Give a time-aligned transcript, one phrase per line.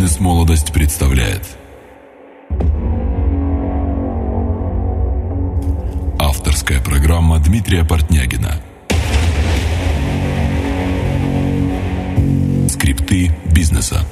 [0.00, 1.42] Бизнес-молодость представляет.
[6.18, 8.62] Авторская программа Дмитрия Портнягина.
[12.70, 14.06] Скрипты бизнеса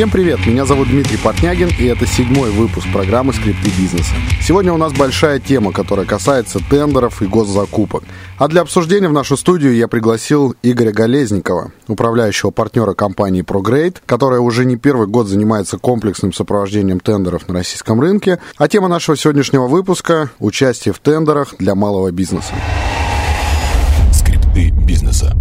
[0.00, 4.14] Всем привет, меня зовут Дмитрий Портнягин, и это седьмой выпуск программы «Скрипты бизнеса».
[4.40, 8.04] Сегодня у нас большая тема, которая касается тендеров и госзакупок.
[8.38, 14.40] А для обсуждения в нашу студию я пригласил Игоря Голезникова, управляющего партнера компании ProGrade, которая
[14.40, 18.38] уже не первый год занимается комплексным сопровождением тендеров на российском рынке.
[18.56, 22.54] А тема нашего сегодняшнего выпуска– участие в тендерах для малого бизнеса.
[24.14, 25.36] Скрипты бизнеса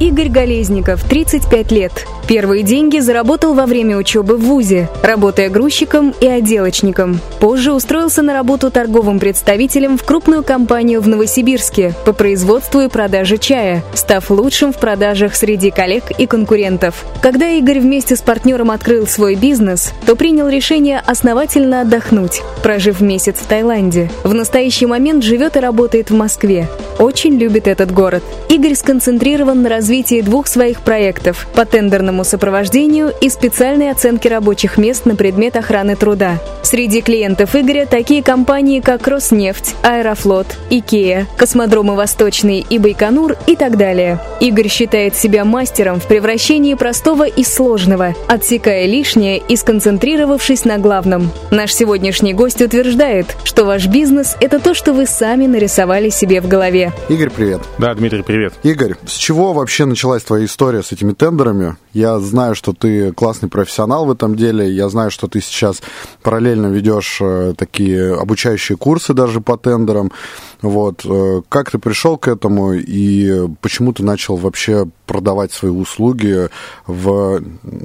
[0.00, 2.06] Игорь Голезников, 35 лет.
[2.28, 7.20] Первые деньги заработал во время учебы в ВУЗе, работая грузчиком и отделочником.
[7.40, 13.38] Позже устроился на работу торговым представителем в крупную компанию в Новосибирске по производству и продаже
[13.38, 17.04] чая, став лучшим в продажах среди коллег и конкурентов.
[17.20, 23.36] Когда Игорь вместе с партнером открыл свой бизнес, то принял решение основательно отдохнуть, прожив месяц
[23.36, 24.10] в Таиланде.
[24.22, 26.68] В настоящий момент живет и работает в Москве.
[26.98, 28.22] Очень любит этот город.
[28.50, 29.87] Игорь сконцентрирован на развитии
[30.22, 36.38] двух своих проектов по тендерному сопровождению и специальной оценке рабочих мест на предмет охраны труда.
[36.62, 43.78] Среди клиентов Игоря такие компании, как Роснефть, Аэрофлот, Икеа, Космодромы Восточный и Байконур и так
[43.78, 44.20] далее.
[44.40, 51.30] Игорь считает себя мастером в превращении простого и сложного, отсекая лишнее и сконцентрировавшись на главном.
[51.50, 56.48] Наш сегодняшний гость утверждает, что ваш бизнес– это то, что вы сами нарисовали себе в
[56.48, 56.92] голове.
[57.08, 57.62] Игорь, привет.
[57.78, 58.52] Да, Дмитрий, привет.
[58.62, 61.76] Игорь, с чего вообще началась твоя история с этими тендерами?
[61.92, 64.70] Я знаю, что ты классный профессионал в этом деле.
[64.70, 65.82] Я знаю, что ты сейчас
[66.22, 70.12] параллельно ведешь э, такие обучающие курсы даже по тендерам.
[70.62, 71.04] Вот.
[71.04, 76.48] Э, как ты пришел к этому и почему ты начал вообще продавать свои услуги
[76.86, 77.42] в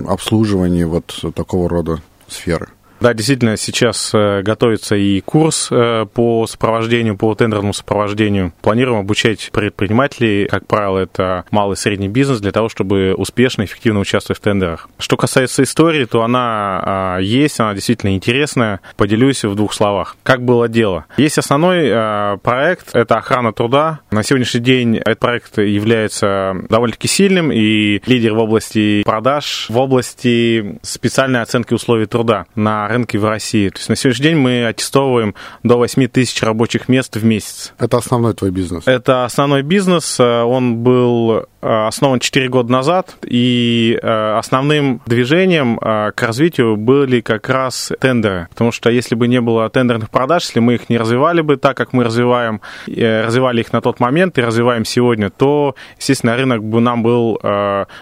[0.08, 2.70] обслуживании вот такого рода сферы?
[3.04, 8.54] Да, действительно, сейчас э, готовится и курс э, по сопровождению, по тендерному сопровождению.
[8.62, 13.66] Планируем обучать предпринимателей, как правило, это малый и средний бизнес, для того, чтобы успешно и
[13.66, 14.88] эффективно участвовать в тендерах.
[15.00, 18.80] Что касается истории, то она а, есть, она действительно интересная.
[18.96, 20.16] Поделюсь в двух словах.
[20.24, 21.04] Как было дело?
[21.18, 24.00] Есть основной э, проект, это охрана труда.
[24.12, 30.80] На сегодняшний день этот проект является довольно-таки сильным и лидер в области продаж, в области
[30.84, 33.70] специальной оценки условий труда на рынке в России.
[33.70, 37.74] То есть на сегодняшний день мы аттестовываем до 8 тысяч рабочих мест в месяц.
[37.78, 38.84] Это основной твой бизнес?
[38.88, 40.20] Это основной бизнес.
[40.20, 41.46] Он был э,
[41.88, 48.48] основан 4 года назад, и э, основным движением э, к развитию были как раз тендеры.
[48.50, 51.78] Потому что если бы не было тендерных продаж, если мы их не развивали бы так,
[51.78, 56.82] как мы развиваем, развивали их на тот момент и развиваем сегодня, то, естественно, рынок бы
[56.82, 57.40] нам был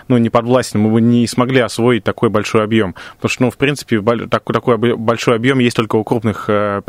[0.08, 2.96] ну, не подвластен, мы бы не смогли освоить такой большой объем.
[3.16, 6.82] Потому что, ну, в принципе, такой, большой объем есть только у крупных э,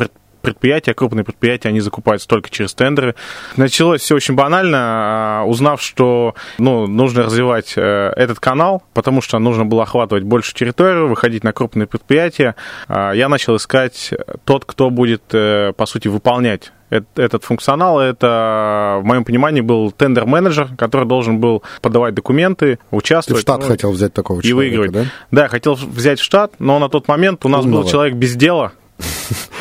[0.42, 3.14] предприятия, крупные предприятия, они закупаются только через тендеры.
[3.56, 9.38] Началось все очень банально, а, узнав, что ну, нужно развивать э, этот канал, потому что
[9.38, 12.56] нужно было охватывать большую территорию, выходить на крупные предприятия,
[12.88, 14.12] а, я начал искать
[14.44, 16.72] тот, кто будет, э, по сути, выполнять
[17.16, 23.40] этот функционал, это, в моем понимании, был тендер-менеджер, который должен был подавать документы, участвовать.
[23.40, 24.92] Ты в штат ну, хотел взять такого и человека, выигрывать.
[24.92, 25.04] Да?
[25.30, 27.82] да, хотел взять в штат, но на тот момент у нас Умного.
[27.82, 28.72] был человек без дела,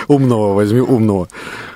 [0.08, 1.28] Умного возьми, умного.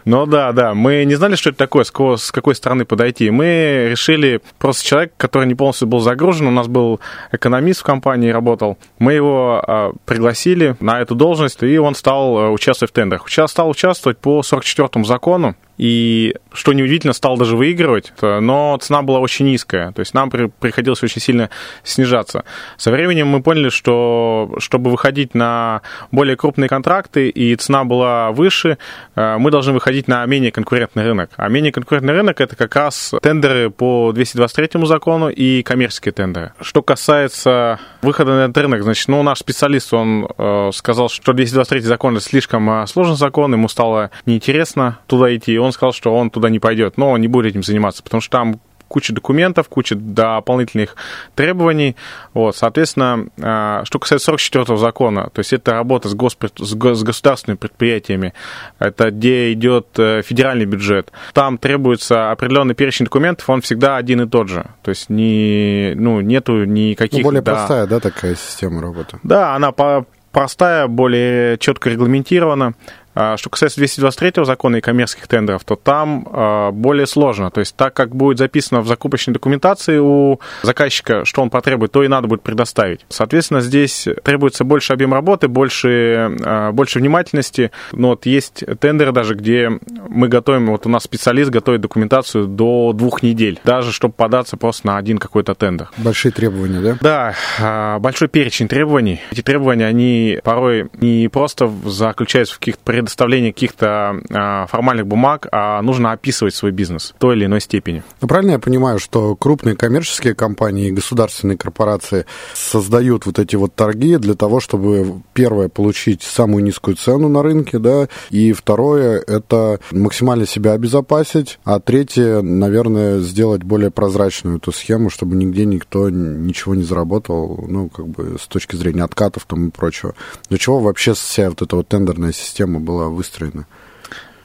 [0.06, 0.74] Ну да, да.
[0.74, 3.30] Мы не знали, что это такое, с какой стороны подойти.
[3.31, 6.47] Мы решили просто человек, который не полностью был загружен.
[6.47, 7.00] У нас был
[7.31, 8.78] экономист в компании, работал.
[9.00, 13.28] Мы его а, пригласили на эту должность, и он стал а, участвовать в тендерах.
[13.28, 19.19] Сейчас стал участвовать по 44-му закону и, что неудивительно, стал даже выигрывать, но цена была
[19.19, 21.50] очень низкая, то есть нам при, приходилось очень сильно
[21.84, 22.44] снижаться.
[22.78, 25.81] Со временем мы поняли, что чтобы выходить на
[26.12, 28.77] более крупные контракты и цена была выше,
[29.16, 31.31] э, мы должны выходить на менее конкурентный рынок.
[31.38, 36.54] А менее конкурентный рынок это как раз тендеры по 223 закону и коммерческие тендеры.
[36.62, 41.81] Что касается выхода на этот рынок, значит, ну, наш специалист, он э, сказал, что 223
[41.81, 46.29] закон это слишком э, сложный закон, ему стало неинтересно туда идти, он сказал, что он
[46.29, 49.95] туда не пойдет, но он не будет этим заниматься, потому что там куча документов, куча
[49.95, 50.95] дополнительных
[51.35, 51.95] требований.
[52.33, 56.53] Вот, соответственно, а, что касается 44-го закона, то есть это работа с, госпред...
[56.57, 58.33] с государственными предприятиями,
[58.79, 61.12] это где идет э, федеральный бюджет.
[61.33, 64.65] Там требуется определенный перечень документов, он всегда один и тот же.
[64.83, 67.19] То есть не, ну, нету никаких...
[67.19, 69.19] Ну, более да, простая, да, такая система работы?
[69.23, 72.73] Да, она по простая, более четко регламентирована.
[73.15, 77.50] А, что касается 223 закона и коммерческих тендеров, то там а, более сложно.
[77.50, 82.03] То есть так как будет записано в закупочной документации у заказчика, что он потребует, то
[82.03, 83.06] и надо будет предоставить.
[83.07, 87.71] Соответственно, здесь требуется больше объем работы, больше, а, больше внимательности.
[87.94, 89.71] Но вот есть тендеры даже, где
[90.09, 94.88] мы готовим, вот у нас специалист готовит документацию до двух недель, даже чтобы податься просто
[94.88, 95.89] на один какой-то тендер.
[95.97, 97.33] Большие требования, да?
[97.59, 99.21] Да, большой перечень требований.
[99.31, 105.81] Эти требования, они порой не просто заключаются в каких-то предоставления каких-то а, формальных бумаг, а
[105.84, 108.04] нужно описывать свой бизнес в той или иной степени.
[108.19, 112.25] Ну, правильно я понимаю, что крупные коммерческие компании и государственные корпорации
[112.56, 117.78] создают вот эти вот торги для того, чтобы, первое, получить самую низкую цену на рынке,
[117.78, 125.12] да, и второе, это максимально себя обезопасить, а третье, наверное, сделать более прозрачную эту схему,
[125.12, 129.72] чтобы нигде никто ничего не заработал, ну, как бы с точки зрения откатов там и
[129.72, 130.16] прочего.
[130.50, 133.68] Для чего вообще вся вот эта вот тендерная система была была выстроена?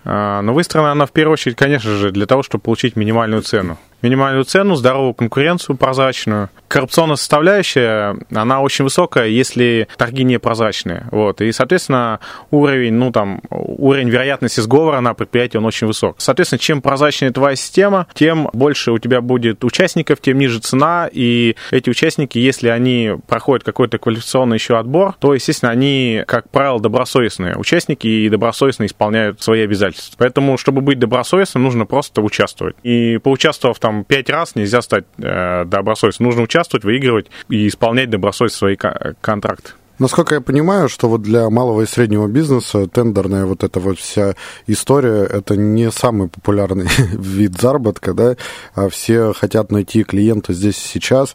[0.05, 3.43] А, Но ну, выстроена она в первую очередь, конечно же, для того, чтобы получить минимальную
[3.43, 6.51] цену минимальную цену, здоровую конкуренцию прозрачную.
[6.69, 11.07] Коррупционная составляющая, она очень высокая, если торги непрозрачные.
[11.11, 11.41] Вот.
[11.41, 12.21] И, соответственно,
[12.51, 16.17] уровень, ну, там, уровень вероятности сговора на предприятии, он очень высок.
[16.19, 21.57] Соответственно, чем прозрачнее твоя система, тем больше у тебя будет участников, тем ниже цена, и
[21.73, 27.57] эти участники, если они проходят какой-то квалификационный еще отбор, то, естественно, они, как правило, добросовестные
[27.57, 30.15] участники и добросовестно исполняют свои обязательства.
[30.19, 32.77] Поэтому, чтобы быть добросовестным, нужно просто участвовать.
[32.85, 36.29] И поучаствовав там там пять раз нельзя стать э, добросовестным.
[36.29, 38.77] Нужно участвовать, выигрывать и исполнять добросовестно свои
[39.21, 39.73] контракты.
[39.99, 44.35] Насколько я понимаю, что вот для малого и среднего бизнеса тендерная вот эта вот вся
[44.67, 48.37] история, это не самый популярный вид заработка, да,
[48.75, 51.35] а все хотят найти клиента здесь и сейчас,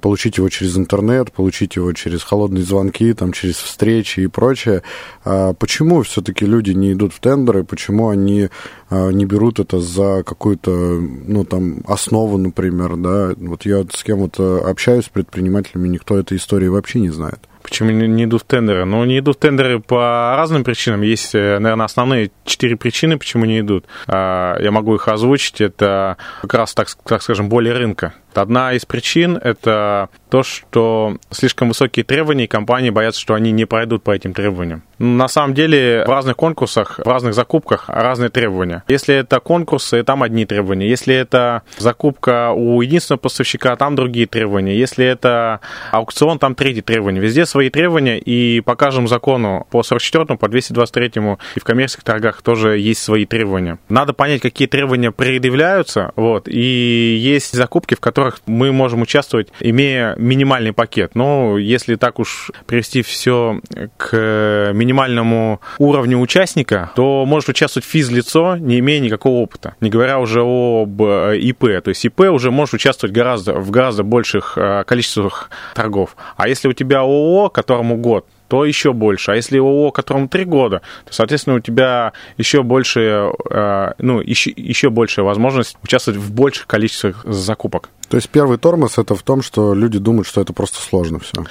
[0.00, 4.82] получить его через интернет, получить его через холодные звонки, там, через встречи и прочее.
[5.24, 8.50] А почему все-таки люди не идут в тендеры, почему они
[8.90, 13.34] а, не берут это за какую-то, ну, там, основу, например, да?
[13.36, 17.40] Вот я с кем то общаюсь с предпринимателями, никто этой истории вообще не знает.
[17.62, 18.84] Почему не идут в тендеры?
[18.84, 21.02] Ну, не идут в тендеры по разным причинам.
[21.02, 23.84] Есть, э, наверное, основные четыре причины, почему не идут.
[24.08, 25.60] Я могу их озвучить.
[25.60, 28.14] Это как раз, так, так скажем, более рынка.
[28.34, 33.64] Одна из причин– это то, что слишком высокие требования, и компании боятся, что они не
[33.64, 34.82] пройдут по этим требованиям.
[34.98, 38.84] На самом деле в разных конкурсах, в разных закупках разные требования.
[38.86, 40.88] Если это конкурсы, там одни требования.
[40.88, 44.76] Если это закупка у единственного поставщика, там другие требования.
[44.76, 45.60] Если это
[45.90, 47.20] аукцион, там третьи требования.
[47.20, 51.12] Везде свои требования, и по каждому закону, по 44 по 223
[51.54, 53.78] и в коммерческих торгах тоже есть свои требования.
[53.88, 60.14] Надо понять, какие требования предъявляются, вот, и есть закупки, в которых мы можем участвовать, имея
[60.16, 61.14] минимальный пакет.
[61.14, 63.60] Но если так уж привести все
[63.96, 69.74] к минимальному уровню участника, то может участвовать физлицо, не имея никакого опыта.
[69.80, 71.82] Не говоря уже об э, ИП.
[71.82, 76.16] То есть ИП уже может участвовать гораздо, в гораздо больших э, количествах торгов.
[76.36, 79.30] А если у тебя ООО, которому год, то еще больше.
[79.30, 84.50] А если ООО, которому три года, то, соответственно, у тебя еще больше, э, ну, еще,
[84.50, 87.90] еще большая возможность участвовать в больших количествах закупок.
[88.08, 91.44] То есть первый тормоз это в том, что люди думают, что это просто сложно все.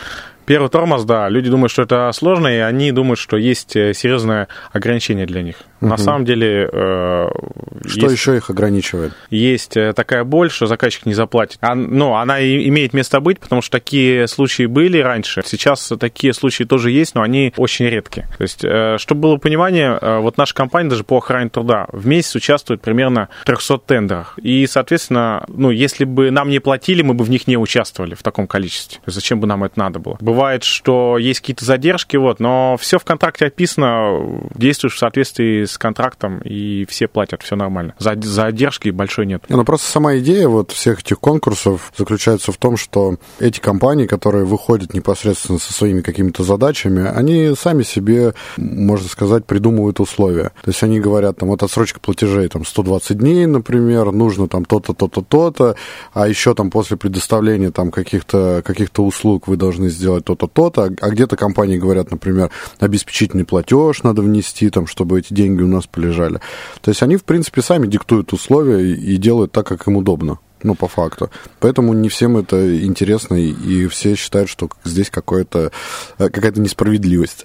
[0.46, 1.30] Первый тормоз, да.
[1.30, 5.56] Люди думают, что это сложно, и они думают, что есть э, серьезное ограничение для них.
[5.82, 5.90] Угу.
[5.90, 6.70] На самом деле...
[6.72, 7.30] Э,
[7.86, 9.14] что есть, еще их ограничивает?
[9.30, 11.58] Есть э, такая боль, что заказчик не заплатит.
[11.62, 15.42] А, ну, она и имеет место быть, потому что такие случаи были раньше.
[15.46, 18.28] Сейчас такие случаи тоже есть, но они очень редкие.
[18.38, 22.08] То есть, э, чтобы было понимание, э, вот наша компания даже по охране труда в
[22.08, 24.40] месяц участвует примерно в 300 тендерах.
[24.42, 28.24] И, соответственно, ну, если бы нам не платили, мы бы в них не участвовали в
[28.24, 29.00] таком количестве.
[29.06, 30.18] Зачем бы нам это надо было?
[30.30, 35.78] бывает, что есть какие-то задержки, вот, но все в контракте описано, действуешь в соответствии с
[35.78, 37.94] контрактом, и все платят, все нормально.
[37.98, 39.44] Задержки большой нет.
[39.50, 44.46] Ну, просто сама идея вот всех этих конкурсов заключается в том, что эти компании, которые
[44.46, 50.52] выходят непосредственно со своими какими-то задачами, они сами себе, можно сказать, придумывают условия.
[50.64, 54.94] То есть они говорят, там, вот отсрочка платежей, там, 120 дней, например, нужно там то-то,
[54.94, 55.76] то-то, то-то,
[56.14, 61.10] а еще там после предоставления там каких-то каких услуг вы должны сделать то-то, то-то, а
[61.10, 62.50] где-то компании говорят, например,
[62.80, 66.40] обеспечительный платеж надо внести, там, чтобы эти деньги у нас полежали.
[66.82, 70.40] То есть они, в принципе, сами диктуют условия и делают так, как им удобно.
[70.62, 71.30] Ну, по факту.
[71.62, 75.72] Поэтому не всем это интересно, и все считают, что здесь какая-то
[76.18, 77.44] какая-то несправедливость.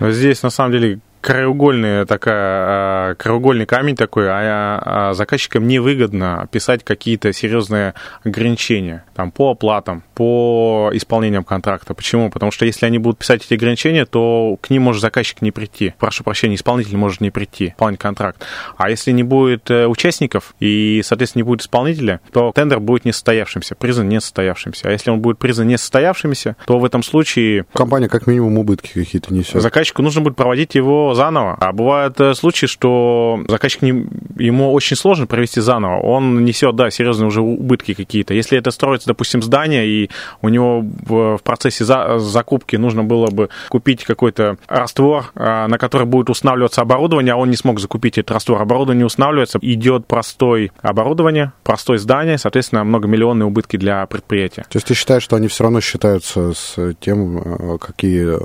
[0.00, 4.80] Здесь, на самом деле, краеугольная такая, краеугольный камень такой, а,
[5.10, 11.94] а заказчикам невыгодно писать какие-то серьезные ограничения там, по оплатам, по исполнениям контракта.
[11.94, 12.30] Почему?
[12.30, 15.94] Потому что если они будут писать эти ограничения, то к ним может заказчик не прийти.
[15.98, 18.44] Прошу прощения, исполнитель может не прийти, выполнить контракт.
[18.76, 23.74] А если не будет э, участников и, соответственно, не будет исполнителя, то тендер будет несостоявшимся,
[23.74, 24.88] признан несостоявшимся.
[24.88, 27.66] А если он будет признан несостоявшимся, то в этом случае...
[27.74, 29.60] Компания как минимум убытки какие-то несет.
[29.60, 31.56] Заказчику нужно будет проводить его заново.
[31.60, 34.06] А бывают э, случаи, что заказчик не,
[34.38, 36.00] ему очень сложно провести заново.
[36.00, 38.34] Он несет, да, серьезные уже убытки какие-то.
[38.34, 40.10] Если это строится, допустим, здание, и
[40.42, 46.06] у него в, процессе за, закупки нужно было бы купить какой-то раствор, а, на который
[46.06, 48.60] будет устанавливаться оборудование, а он не смог закупить этот раствор.
[48.60, 54.62] Оборудование не устанавливается, идет простой оборудование, простое здание, соответственно, многомиллионные убытки для предприятия.
[54.68, 58.36] То есть ты считаешь, что они все равно считаются с тем, э, какие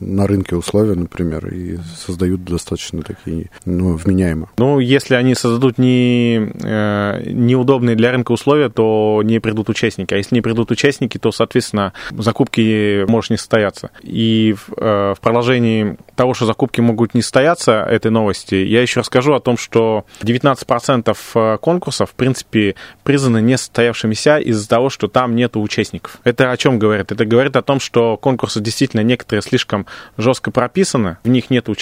[0.00, 4.48] на рынке условия, например, и создают достаточно такие ну, вменяемо?
[4.58, 10.14] Ну, если они создадут не, э, неудобные для рынка условия, то не придут участники.
[10.14, 13.90] А если не придут участники, то, соответственно, закупки может не состояться.
[14.02, 19.00] И в, э, в продолжении того, что закупки могут не состояться, этой новости, я еще
[19.00, 25.34] расскажу о том, что 19% э, конкурсов, в принципе, признаны несостоявшимися из-за того, что там
[25.34, 26.18] нет участников.
[26.24, 27.12] Это о чем говорит?
[27.12, 31.79] Это говорит о том, что конкурсы действительно некоторые слишком жестко прописаны, в них нет участников.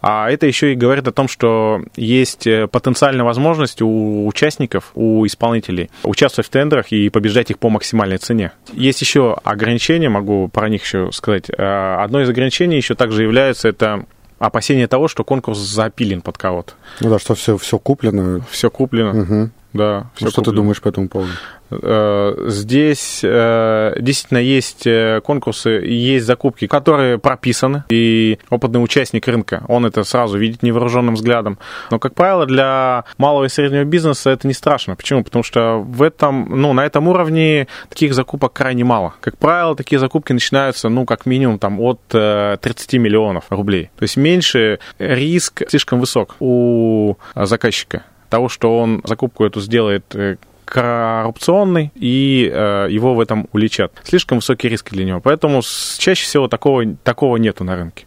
[0.00, 5.26] А это еще и говорит о том, что есть э, потенциальная возможность у участников, у
[5.26, 8.52] исполнителей участвовать в тендерах и побеждать их по максимальной цене.
[8.72, 11.50] Есть еще ограничения, могу про них еще сказать.
[11.50, 14.06] Э, одно из ограничений еще также является это
[14.38, 16.74] опасение того, что конкурс запилен под кого-то.
[17.00, 18.44] Ну да, что все, все куплено.
[18.50, 19.22] Все куплено.
[19.22, 19.50] Угу.
[19.74, 20.52] Да, все ну, что куплено.
[20.52, 21.32] ты думаешь по этому поводу?
[21.70, 29.64] Э, здесь э, действительно есть э, конкурсы, есть закупки, которые прописаны, и опытный участник рынка,
[29.68, 31.58] он это сразу видит невооруженным взглядом.
[31.90, 34.96] Но, как правило, для малого и среднего бизнеса это не страшно.
[34.96, 35.24] Почему?
[35.24, 39.14] Потому что в этом, ну, на этом уровне таких закупок крайне мало.
[39.20, 43.90] Как правило, такие закупки начинаются, ну, как минимум, там, от 30 миллионов рублей.
[43.96, 48.04] То есть меньше риск слишком высок у заказчика
[48.34, 50.04] того, что он закупку эту сделает
[50.64, 53.92] коррупционный, и э, его в этом уличат.
[54.02, 55.20] Слишком высокий риск для него.
[55.20, 55.62] Поэтому
[55.98, 58.06] чаще всего такого, такого нету на рынке.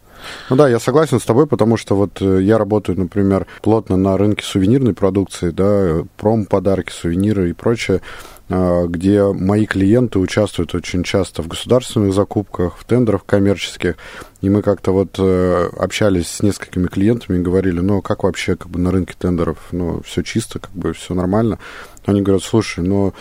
[0.49, 4.17] Ну да, я согласен с тобой, потому что вот э, я работаю, например, плотно на
[4.17, 8.01] рынке сувенирной продукции, да, пром-подарки, сувениры и прочее, э,
[8.49, 13.97] где мои клиенты участвуют очень часто в государственных закупках, в тендерах коммерческих,
[14.41, 18.69] и мы как-то вот э, общались с несколькими клиентами и говорили, ну, как вообще как
[18.69, 21.59] бы на рынке тендеров, ну, все чисто, как бы все нормально.
[22.05, 23.13] Они говорят, слушай, ну,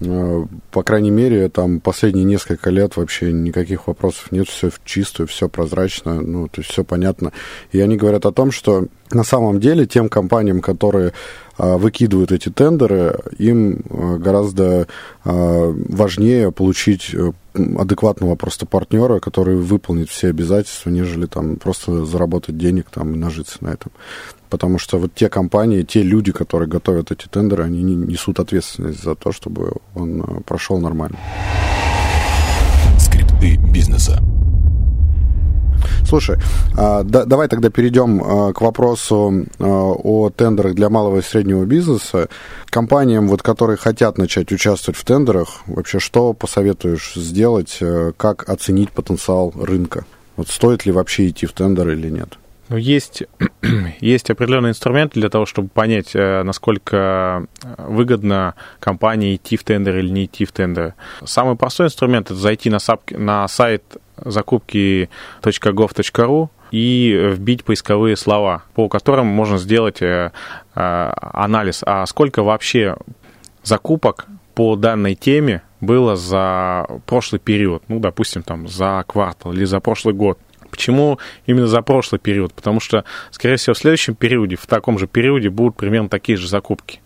[0.00, 5.48] э, по крайней мере, там последние несколько лет вообще никаких вопросов нет, все чисто, все
[5.48, 7.32] прозрачно, ну, то есть все понятно.
[7.70, 11.12] И они говорят о том, что на самом деле тем компаниям, которые
[11.56, 14.88] а, выкидывают эти тендеры, им а, гораздо
[15.24, 22.58] а, важнее получить э, адекватного просто партнера, который выполнит все обязательства, нежели там просто заработать
[22.58, 23.92] денег там и нажиться на этом.
[24.50, 29.14] Потому что вот те компании, те люди, которые готовят эти тендеры, они несут ответственность за
[29.14, 31.18] то, чтобы он прошел нормально.
[32.98, 34.20] Скрипты бизнеса.
[36.06, 36.38] Слушай,
[36.76, 41.64] а, да, давай тогда перейдем а, к вопросу а, о тендерах для малого и среднего
[41.64, 42.28] бизнеса.
[42.66, 47.80] Компаниям, вот, которые хотят начать участвовать в тендерах, вообще что посоветуешь сделать,
[48.16, 50.04] как оценить потенциал рынка?
[50.36, 52.38] Вот стоит ли вообще идти в тендер или нет?
[52.68, 53.24] Ну, есть,
[54.00, 60.08] есть определенные инструменты для того, чтобы понять, э, насколько выгодно компании идти в тендер или
[60.08, 60.94] не идти в тендер.
[61.24, 63.84] Самый простой инструмент– это зайти на, сап, на сайт
[64.16, 70.32] закупки.gov.ru и вбить поисковые слова, по которым можно сделать э,
[70.74, 72.96] э, анализ, а сколько вообще
[73.62, 79.80] закупок по данной теме было за прошлый период, ну, допустим, там, за квартал или за
[79.80, 80.38] прошлый год.
[80.74, 82.52] Почему именно за прошлый период?
[82.52, 86.48] Потому что, скорее всего, в следующем периоде, в таком же периоде будут примерно такие же
[86.48, 87.00] закупки.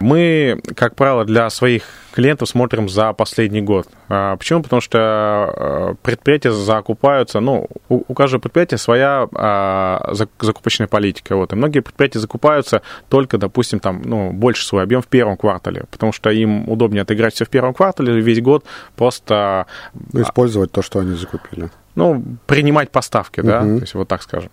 [0.00, 3.88] Мы, как правило, для своих клиентов смотрим за последний год.
[4.08, 4.62] А, почему?
[4.62, 11.36] Потому что а, предприятия закупаются, ну, у, у каждого предприятия своя а, закупочная политика.
[11.36, 11.52] Вот.
[11.52, 16.12] И многие предприятия закупаются только, допустим, там, ну, больше свой объем в первом квартале, потому
[16.12, 18.64] что им удобнее отыграть все в первом квартале, весь год
[18.96, 19.66] просто...
[20.14, 23.76] Использовать то, что они закупили ну, принимать поставки, да, uh-huh.
[23.76, 24.50] то есть вот так скажем.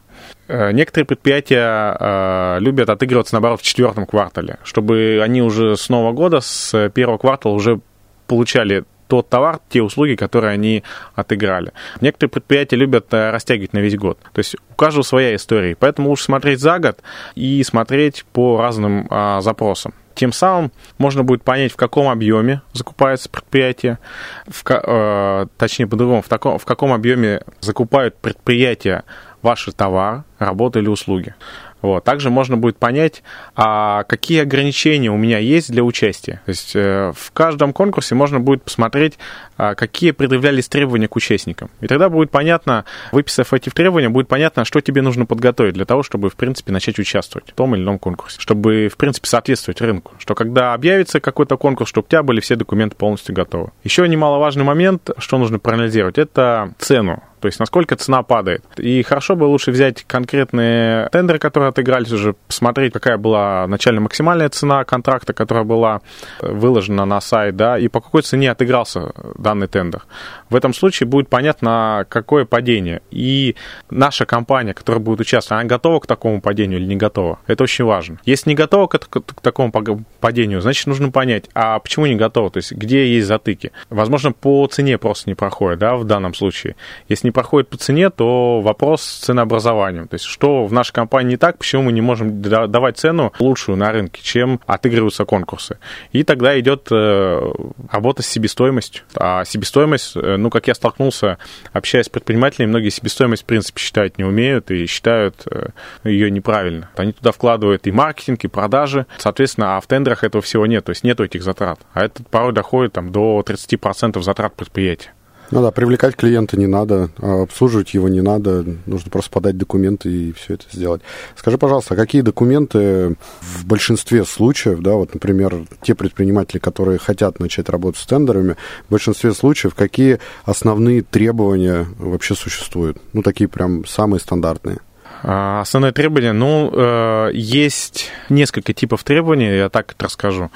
[0.48, 6.14] Э, некоторые предприятия э, любят отыгрываться, наоборот, в четвертом квартале, чтобы они уже с Нового
[6.14, 7.80] года, с первого квартала уже
[8.28, 10.84] получали тот товар, те услуги, которые они
[11.16, 11.72] отыграли.
[12.02, 14.20] Некоторые предприятия любят э, растягивать на весь год.
[14.34, 15.76] То есть у каждого своя история.
[15.80, 17.00] Поэтому лучше смотреть за год
[17.36, 19.94] и смотреть по разным а, запросам.
[20.18, 24.00] Тем самым можно будет понять, в каком объеме закупается предприятие,
[24.48, 29.04] в, э, точнее по-другому, в, таком, в каком объеме закупают предприятия
[29.44, 31.36] ваши товары, работы или услуги.
[31.84, 32.04] Вот.
[32.04, 33.22] Также можно будет понять,
[33.56, 36.42] а какие ограничения у меня есть для участия.
[36.46, 39.20] То есть э, в каждом конкурсе можно будет посмотреть,
[39.58, 41.70] какие предъявлялись требования к участникам.
[41.82, 46.04] И тогда будет понятно, выписав эти требования, будет понятно, что тебе нужно подготовить для того,
[46.04, 48.40] чтобы, в принципе, начать участвовать в том или ином конкурсе.
[48.40, 50.14] Чтобы, в принципе, соответствовать рынку.
[50.20, 53.72] Что когда объявится какой-то конкурс, чтобы у тебя были все документы полностью готовы.
[53.84, 58.64] Еще немаловажный момент, что нужно проанализировать, это цену то есть насколько цена падает.
[58.78, 64.50] И хорошо бы лучше взять конкретные тендеры, которые отыгрались уже, посмотреть, какая была начальная максимальная
[64.50, 66.02] цена контракта, которая была
[66.42, 69.12] выложена на сайт, да, и по какой цене отыгрался
[69.48, 70.04] данный тендер.
[70.50, 73.02] В этом случае будет понятно, какое падение.
[73.12, 73.56] И
[73.90, 77.40] наша компания, которая будет участвовать, она готова к такому падению или не готова.
[77.48, 78.20] Это очень важно.
[78.26, 79.72] Если не готова к, к такому
[80.20, 83.72] падению, значит, нужно понять, а почему не готова, то есть где есть затыки.
[83.90, 86.76] Возможно, по цене просто не проходит, да, в данном случае.
[87.08, 90.08] Если не проходит по цене, то вопрос с ценообразованием.
[90.08, 93.78] То есть что в нашей компании не так, почему мы не можем давать цену лучшую
[93.78, 95.78] на рынке, чем отыгрываются конкурсы.
[96.12, 97.52] И тогда идет э,
[97.92, 99.04] работа с себестоимостью.
[99.16, 101.38] А себестоимость, э, ну, как я столкнулся,
[101.74, 105.70] общаясь с предпринимателями, многие себестоимость, в принципе, считать не умеют и считают э,
[106.04, 106.90] ее неправильно.
[106.96, 109.06] Они туда вкладывают и маркетинг, и продажи.
[109.18, 111.80] Соответственно, а в тендерах этого всего нет, то есть нету этих затрат.
[111.94, 115.12] А это порой доходит там, до 30% затрат предприятия.
[115.50, 120.10] Ну да, привлекать клиента не надо, а обслуживать его не надо, нужно просто подать документы
[120.10, 121.02] и все это сделать.
[121.36, 127.40] Скажи, пожалуйста, а какие документы в большинстве случаев, да, вот, например, те предприниматели, которые хотят
[127.40, 128.56] начать работать с тендерами,
[128.88, 132.98] в большинстве случаев какие основные требования вообще существуют?
[133.14, 134.80] Ну, такие прям самые стандартные.
[135.24, 140.52] А, основные требования, ну, э, есть несколько типов требований, я так это расскажу.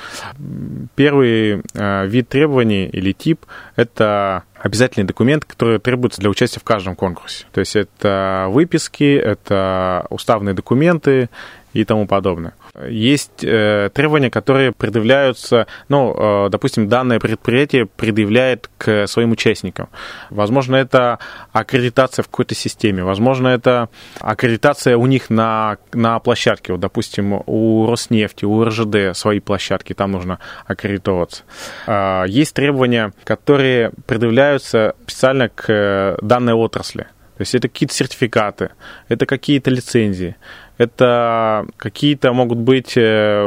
[0.96, 6.96] Первый э, вид требований или тип– это обязательный документ, который требуется для участия в каждом
[6.96, 7.46] конкурсе.
[7.52, 11.30] То есть это выписки, это уставные документы
[11.74, 12.54] и тому подобное.
[12.88, 19.90] Есть э, требования, которые предъявляются, ну, э, допустим, данное предприятие предъявляет к своим участникам.
[20.30, 21.20] Возможно, это
[21.52, 26.72] аккредитация в какой-то системе, возможно, это аккредитация у них на, на площадке.
[26.72, 31.44] Вот, допустим, у Роснефти, у РЖД свои площадки, там нужно аккредитоваться.
[31.88, 37.08] Э, есть требования, которые предъявляются специально к данной отрасли.
[37.42, 38.70] То есть это какие-то сертификаты,
[39.08, 40.36] это какие-то лицензии,
[40.82, 43.02] это какие-то могут быть э,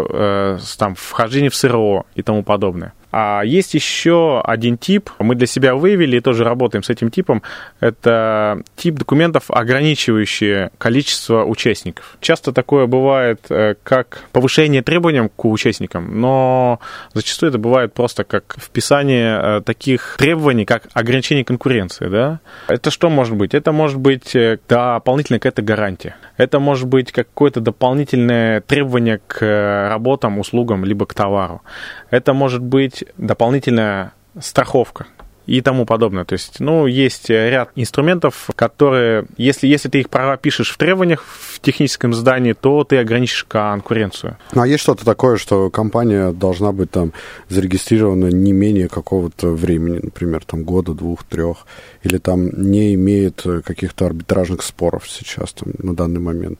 [0.09, 2.92] э, там, вхождение в СРО и тому подобное.
[3.16, 7.42] А есть еще один тип, мы для себя выявили и тоже работаем с этим типом.
[7.79, 12.16] Это тип документов, ограничивающие количество участников.
[12.20, 16.81] Часто такое бывает э, как повышение требований к участникам, но
[17.12, 22.09] зачастую это бывает просто как вписание э, таких требований, как ограничение конкуренции.
[22.09, 22.40] Да?
[22.66, 23.55] Это что может быть?
[23.55, 26.16] Это может быть э, дополнительная какая-то гарантия.
[26.37, 31.62] Это может быть какое-то дополнительное требование к работам, услугам, либо к товару.
[32.11, 35.07] Это может быть дополнительная страховка
[35.47, 36.25] и тому подобное.
[36.25, 41.23] То есть, ну, есть ряд инструментов, которые, если, если ты их права пишешь в требованиях
[41.23, 44.38] в техническом здании, то ты ограничишь конкуренцию.
[44.53, 47.12] Ну, а есть что-то такое, что компания должна быть там
[47.49, 51.67] зарегистрирована не менее какого-то времени, например, там года, двух, трех,
[52.03, 56.59] или там не имеет каких-то арбитражных споров сейчас, там, на данный момент?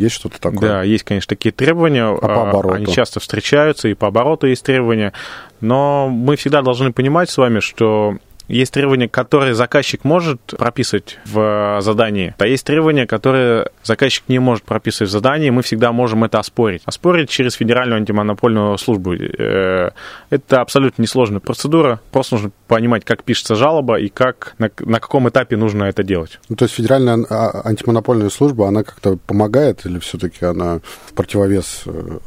[0.00, 0.68] Есть что-то такое?
[0.68, 2.04] Да, есть, конечно, такие требования.
[2.04, 2.74] А по обороту?
[2.74, 5.12] Они часто встречаются, и по обороту есть требования.
[5.60, 8.16] Но мы всегда должны понимать с вами, что
[8.50, 14.64] есть требования, которые заказчик может прописывать в задании, а есть требования, которые заказчик не может
[14.64, 16.82] прописывать в задании, мы всегда можем это оспорить.
[16.84, 19.14] Оспорить через Федеральную антимонопольную службу.
[19.14, 19.90] Э,
[20.30, 25.28] это абсолютно несложная процедура, просто нужно понимать, как пишется жалоба и как, на, на каком
[25.28, 26.40] этапе нужно это делать.
[26.48, 31.82] Ну, то есть Федеральная а, антимонопольная служба, она как-то помогает или все-таки она в противовес
[31.86, 32.18] э,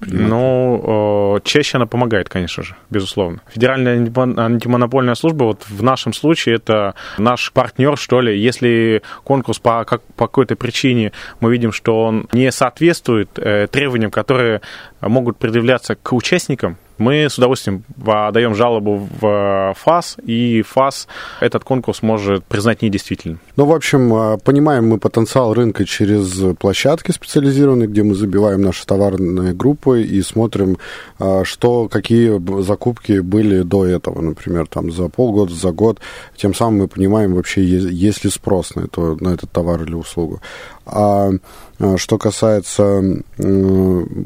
[0.00, 0.28] работает?
[0.28, 3.40] Ну, чаще она помогает, конечно же, безусловно.
[3.48, 8.38] Федеральная антимонопольная служба, вот в нашем случае, это наш партнер, что ли.
[8.38, 14.10] Если конкурс по, как, по какой-то причине мы видим, что он не соответствует э, требованиям,
[14.10, 14.60] которые
[15.00, 21.08] могут предъявляться к участникам, Мы с удовольствием подаем жалобу в ФАС, и ФАС
[21.40, 23.38] этот конкурс может признать недействительным.
[23.56, 28.86] Ну, в общем, а, понимаем мы потенциал рынка через площадки специализированные, где мы забиваем наши
[28.86, 30.78] товарные группы и смотрим,
[31.18, 36.00] а, что, какие закупки были до этого, например, там за полгода, за год.
[36.36, 40.40] Тем самым мы понимаем вообще, есть ли спрос на, это, на этот товар или услугу.
[40.86, 41.30] А,
[41.78, 43.22] а что касается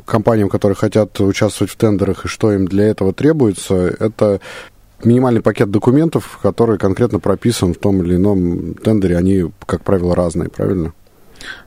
[0.05, 4.40] компаний, которые хотят участвовать в тендерах и что им для этого требуется, это
[5.03, 10.51] минимальный пакет документов, который конкретно прописан в том или ином тендере, они, как правило, разные,
[10.51, 10.92] правильно?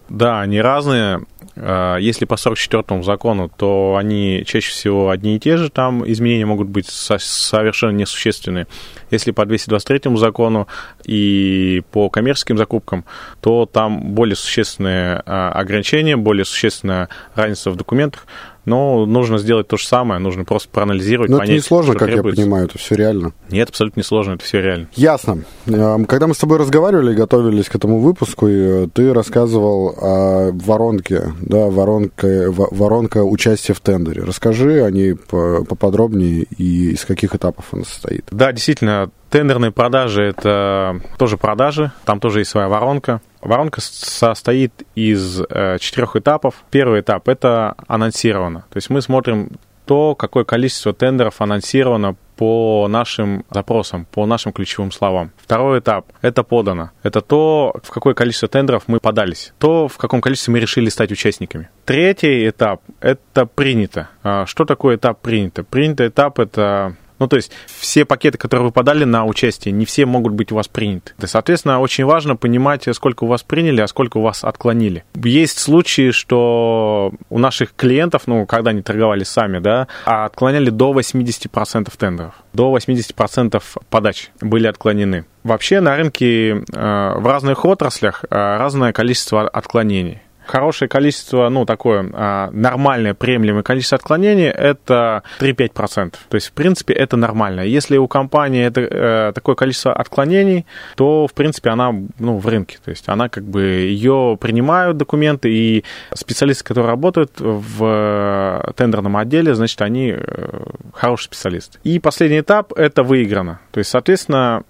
[0.10, 1.22] Да, они разные.
[1.56, 6.46] А, если по 44-му закону, то они чаще всего одни и те же, там изменения
[6.46, 8.68] могут быть совершенно несущественные.
[9.12, 10.68] Если по 223-му закону
[11.06, 13.06] и по коммерческим закупкам,
[13.42, 18.26] то там более существенные а, ограничения, более существенная разница в документах.
[18.66, 22.10] Но нужно сделать то же самое, нужно просто проанализировать, Но понять, это не сложно, как
[22.10, 22.42] требуется.
[22.42, 23.34] я понимаю, это все реально.
[23.50, 24.88] Нет, абсолютно не сложно, это все реально.
[24.94, 25.44] Ясно.
[25.68, 30.52] Эм, когда мы с тобой разговаривали и готовились к этому выпуску, э, ты рассказывал о
[30.54, 34.24] воронке, да, воронка, воронка участия в тендере.
[34.24, 38.26] Расскажи о ней поподробнее и из каких этапов она состоит.
[38.32, 43.20] Да, действительно, Тендерные продажи– это тоже продажи, там тоже есть своя воронка.
[43.44, 46.64] Воронка состоит из э, четырех этапов.
[46.72, 48.66] Первый этап– это анонсировано.
[48.70, 49.52] То есть мы смотрим
[49.86, 55.32] то, какое количество тендеров анонсировано по нашим запросам, по нашим ключевым словам.
[55.38, 56.92] Второй этап– это подано.
[57.04, 61.12] Это то, в какое количество тендеров мы подались, то, в каком количестве мы решили стать
[61.12, 61.70] участниками.
[61.86, 64.10] Третий этап– это принято.
[64.24, 65.64] А что такое этап принято?
[65.64, 70.06] Принятый этап– это ну, то есть все пакеты, которые вы подали на участие, не все
[70.06, 71.14] могут быть у вас приняты.
[71.24, 75.06] Соответственно, очень важно понимать, сколько у вас приняли, а сколько у вас отклонили.
[75.16, 81.90] Есть случаи, что у наших клиентов, ну, когда они торговали сами, да, отклоняли до 80%
[81.98, 82.34] тендеров.
[82.52, 85.24] До 80% подач были отклонены.
[85.44, 92.10] Вообще на рынке э, в разных отраслях э, разное количество отклонений хорошее количество, ну, такое
[92.14, 96.16] а, нормальное, приемлемое количество отклонений, это 3-5%.
[96.30, 97.62] То есть, в принципе, это нормально.
[97.62, 102.78] Если у компании это э, такое количество отклонений, то, в принципе, она, ну, в рынке.
[102.84, 109.54] То есть, она как бы, ее принимают документы, и специалисты, которые работают в тендерном отделе,
[109.54, 111.80] значит, они э, хорошие специалисты.
[111.84, 113.60] И последний этап– это выиграно.
[113.72, 114.64] То есть, соответственно,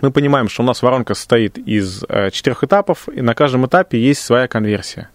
[0.00, 4.00] мы понимаем, что у нас воронка состоит из э, четырех этапов, и на каждом этапе
[4.00, 5.10] есть своя конверсия.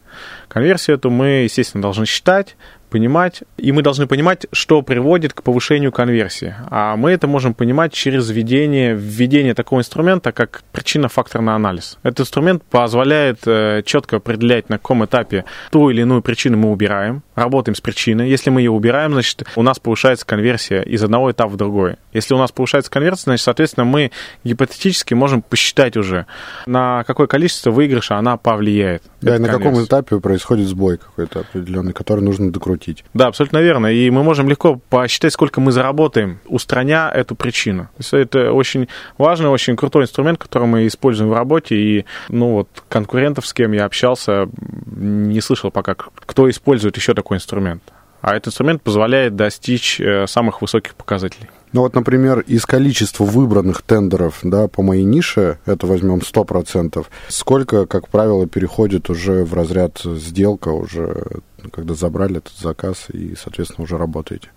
[0.48, 2.56] Конверсию эту мы, естественно, должны считать,
[2.96, 6.56] понимать, и мы должны понимать, что приводит к повышению конверсии.
[6.70, 11.98] А мы это можем понимать через введение, введение такого инструмента, как причинно-факторный анализ.
[12.04, 17.22] Этот инструмент позволяет э, четко определять, на каком этапе ту или иную причину мы убираем,
[17.36, 18.30] работаем с причиной.
[18.30, 21.98] Если мы ее убираем, значит, у нас повышается конверсия из одного этапа в другой.
[22.14, 24.12] Если у нас повышается конверсия, значит, соответственно, мы
[24.46, 26.28] гипотетически можем посчитать уже,
[26.66, 29.04] на какое количество выигрыша она повлияет.
[29.26, 29.70] Да, и на конверсия.
[29.70, 33.04] каком этапе происходит сбой какой-то определенный, который нужно докрутить.
[33.16, 33.88] Да, абсолютно верно.
[33.88, 37.86] И мы можем легко посчитать, сколько мы заработаем, устраня эту причину.
[37.86, 41.76] То есть это очень важный, очень крутой инструмент, который мы используем в работе.
[41.76, 44.48] И, ну вот, конкурентов, с кем я общался,
[44.96, 47.82] не слышал пока, кто использует еще такой инструмент.
[48.22, 51.50] А этот инструмент позволяет достичь э, самых высоких показателей.
[51.76, 57.86] Ну вот, например, из количества выбранных тендеров да, по моей нише, это возьмем 100%, сколько,
[57.86, 61.42] как правило, переходит уже в разряд сделка, уже
[61.74, 64.52] когда забрали этот заказ и, соответственно, уже работаете?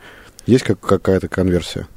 [0.46, 1.88] Есть как, какая-то конверсия?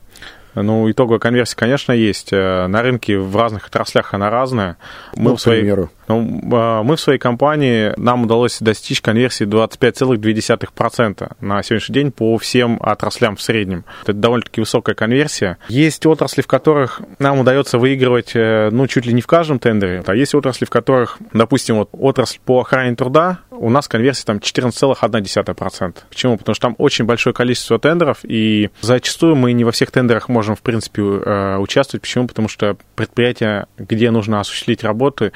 [0.56, 2.34] Ну, итоговая конверсия, конечно, есть.
[2.34, 4.78] Э, на рынке в разных отраслях она разная.
[5.16, 5.92] Мы ну, в своей, примеру.
[6.12, 12.38] Ну, а, мы в своей компании, нам удалось достичь конверсии 25,2% на сегодняшний день по
[12.38, 13.86] всем отраслям в среднем.
[14.04, 15.58] Это довольно-таки высокая конверсия.
[15.70, 20.04] Есть отрасли, в которых нам удается выигрывать, э, ну, чуть ли не в каждом тендере.
[20.06, 24.38] А есть отрасли, в которых, допустим, вот отрасль по охране труда, у нас конверсия там
[24.38, 25.96] 14,1%.
[26.10, 26.38] Почему?
[26.38, 30.56] Потому что там очень большое количество тендеров, и зачастую мы не во всех тендерах можем,
[30.56, 32.02] в принципе, э, участвовать.
[32.02, 32.28] Почему?
[32.28, 35.32] Потому что предприятие, где нужно осуществить работы,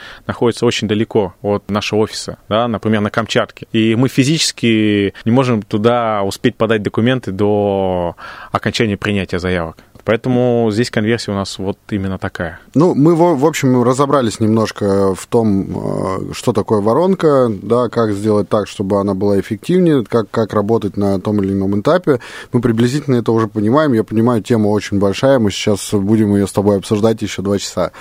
[0.65, 3.67] находится очень далеко от нашего офиса, да, например, на Камчатке.
[3.73, 8.15] И мы физически не можем туда успеть подать документы до
[8.51, 9.78] окончания принятия заявок.
[10.06, 12.60] Поэтому здесь конверсия у нас вот именно такая.
[12.76, 18.48] Ну, мы, в общем, разобрались немножко в том, э, что такое воронка, да, как сделать
[18.48, 22.20] так, чтобы она была эффективнее, как, как работать на том или ином этапе.
[22.54, 23.94] Мы приблизительно это уже понимаем.
[23.94, 27.91] Я понимаю, тема очень большая, мы сейчас будем ее с тобой обсуждать еще два часа.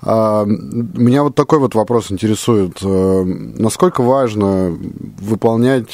[0.00, 2.78] А, меня вот такой вот вопрос интересует.
[2.82, 4.74] Э, насколько важно
[5.20, 5.90] выполнять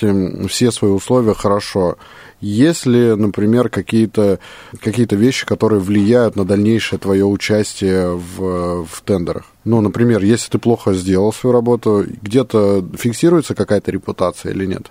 [0.49, 1.97] все свои условия хорошо?
[2.41, 4.39] Есть ли, например, какие-то
[4.81, 9.45] какие вещи, которые влияют на дальнейшее твое участие в, в тендерах?
[9.65, 14.91] Ну, например, если ты плохо сделал свою работу, где-то фиксируется какая-то репутация или нет?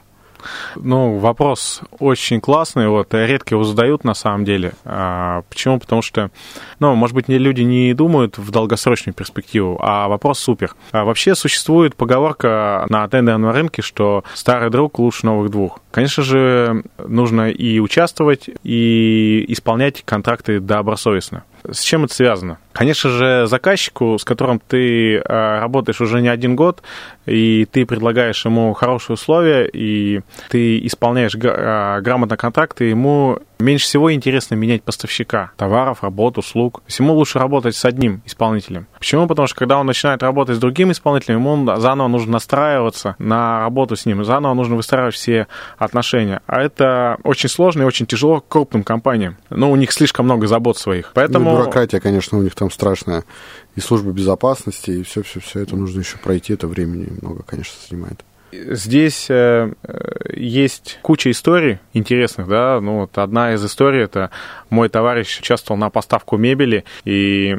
[0.75, 4.73] Ну, вопрос очень классный, вот, редко его задают на самом деле.
[4.85, 5.79] А, почему?
[5.79, 6.31] Потому что,
[6.79, 10.75] ну, может быть, люди не думают в долгосрочную перспективу, а вопрос супер.
[10.91, 15.79] А вообще существует поговорка на тендерном рынке, что старый друг лучше новых двух.
[15.91, 21.43] Конечно же, нужно и участвовать, и исполнять контракты добросовестно.
[21.69, 22.57] С чем это связано?
[22.73, 25.21] Конечно же, заказчику, с которым ты э,
[25.59, 26.81] работаешь уже не один год,
[27.25, 34.13] и ты предлагаешь ему хорошие условия, и ты исполняешь э, грамотно контракты, ему меньше всего
[34.13, 36.79] интересно менять поставщика товаров, работ, услуг.
[36.79, 38.87] То есть ему лучше работать с одним исполнителем.
[38.97, 39.27] Почему?
[39.27, 43.95] Потому что когда он начинает работать с другим исполнителем, ему заново нужно настраиваться на работу
[43.95, 46.41] с ним, заново нужно выстраивать все отношения.
[46.47, 49.37] А это очень сложно и очень тяжело крупным компаниям.
[49.49, 51.11] Но у них слишком много забот своих.
[51.13, 51.51] Поэтому...
[51.51, 53.23] Ну, бюрократия, конечно, у них там страшная.
[53.75, 56.53] И служба безопасности, и все-все-все это нужно еще пройти.
[56.53, 58.23] Это времени много, конечно, занимает.
[58.51, 59.71] Здесь э,
[60.33, 64.31] есть куча историй интересных, да, ну вот одна из историй это
[64.69, 67.57] мой товарищ участвовал на поставку мебели, и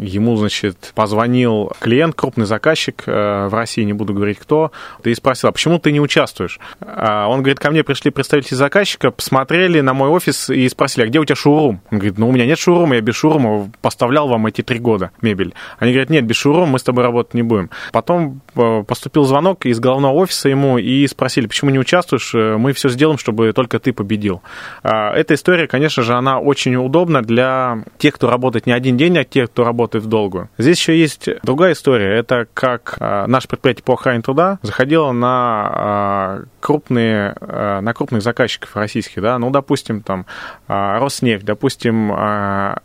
[0.00, 5.50] ему, значит, позвонил клиент, крупный заказчик э, в России, не буду говорить кто, и спросил,
[5.50, 6.58] а почему ты не участвуешь?
[6.80, 11.06] А он говорит, ко мне пришли представители заказчика, посмотрели на мой офис и спросили, а
[11.08, 11.80] где у тебя шоурум?
[11.90, 15.10] Он говорит, ну у меня нет шоурума, я без шоурума поставлял вам эти три года
[15.20, 15.54] мебель.
[15.78, 17.70] Они говорят, нет, без шоурума мы с тобой работать не будем.
[17.92, 22.72] Потом э, поступил звонок из головного офиса ему и спросили, почему не участвуешь, э, мы
[22.72, 24.42] все сделаем, чтобы только ты победил.
[24.82, 29.18] А, эта история, конечно же, она очень удобна для тех, кто работает не один день,
[29.18, 30.48] а тех, кто работает в долгую.
[30.58, 32.16] Здесь еще есть другая история.
[32.16, 38.74] Это как а, наше предприятие по охране труда заходило на а, крупные, на крупных заказчиков
[38.76, 40.24] российских, да, ну, допустим, там,
[40.66, 42.10] Роснефть, допустим,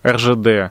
[0.06, 0.70] РЖД, Э,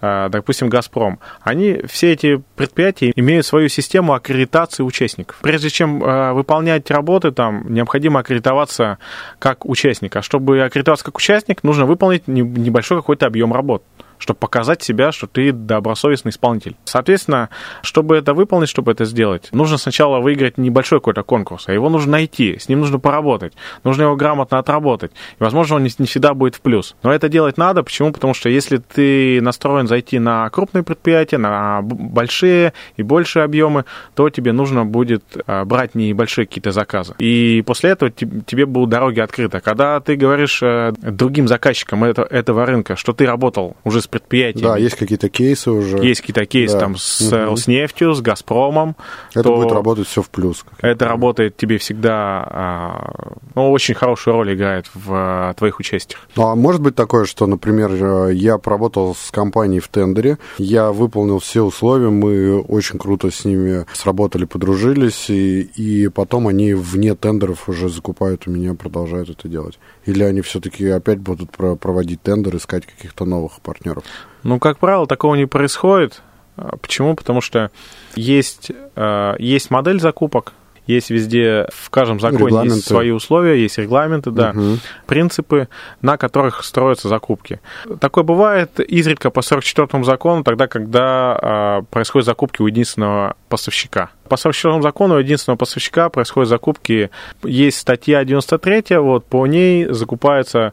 [0.00, 5.38] допустим, «Газпром», они, все эти предприятия имеют свою систему аккредитации участников.
[5.42, 8.98] Прежде чем э, выполнять работы, там необходимо аккредитоваться
[9.38, 10.16] как участник.
[10.16, 13.82] А чтобы аккредитоваться как участник, нужно выполнить небольшой какой-то объем работ
[14.18, 16.76] чтобы показать себя, что ты добросовестный исполнитель.
[16.84, 17.48] Соответственно,
[17.82, 22.12] чтобы это выполнить, чтобы это сделать, нужно сначала выиграть небольшой какой-то конкурс, а его нужно
[22.12, 23.52] найти, с ним нужно поработать,
[23.84, 25.12] нужно его грамотно отработать.
[25.38, 26.96] И, возможно, он не, не всегда будет в плюс.
[27.02, 27.82] Но это делать надо.
[27.82, 28.12] Почему?
[28.12, 34.30] Потому что если ты настроен зайти на крупные предприятия, на большие и большие объемы, то
[34.30, 37.14] тебе нужно будет а, брать небольшие какие-то заказы.
[37.18, 39.60] И после этого тебе будут дороги открыты.
[39.60, 44.66] Когда ты говоришь э, другим заказчикам этого рынка, что ты работал уже с предприятиями.
[44.66, 45.98] Да, есть какие-то кейсы уже.
[45.98, 46.80] Есть какие-то кейсы да.
[46.80, 47.36] там с угу.
[47.36, 48.96] Роснефтью, с Газпромом.
[49.34, 50.64] Это будет работать все в плюс.
[50.80, 56.28] Это работает тебе всегда, а, ну, очень хорошую роль играет в а, твоих участиях.
[56.36, 60.92] Ну, а может быть такое, что, например, э, я поработал с компанией в тендере, я
[60.92, 67.14] выполнил все условия, мы очень круто с ними сработали, подружились, и, и потом они вне
[67.14, 69.78] тендеров уже закупают у меня, продолжают это делать.
[70.08, 74.04] Или они все-таки опять будут проводить тендер, искать каких-то новых партнеров?
[74.42, 76.22] Ну, как правило, такого не происходит.
[76.56, 77.14] А, почему?
[77.14, 77.70] Потому что
[78.16, 80.54] есть, а, есть модель закупок,
[80.88, 82.76] есть везде, в каждом законе регламенты.
[82.76, 84.78] есть свои условия, есть регламенты, да, угу.
[85.06, 85.68] принципы,
[86.00, 87.60] на которых строятся закупки.
[88.00, 94.10] Такое бывает изредка по 44 закону, тогда, когда э, происходят закупки у единственного поставщика.
[94.28, 97.10] По 44 закону у единственного поставщика происходят закупки.
[97.44, 100.72] Есть статья 93, вот по ней закупается